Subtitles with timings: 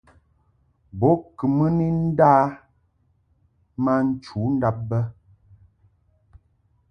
[0.99, 2.31] Bo kɨ mɨ ni nda
[3.83, 4.99] ma nchudab bə.